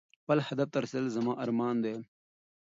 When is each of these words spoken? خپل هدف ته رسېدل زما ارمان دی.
خپل 0.23 0.37
هدف 0.47 0.67
ته 0.73 0.77
رسېدل 0.83 1.07
زما 1.17 1.33
ارمان 1.43 1.75
دی. 1.83 1.95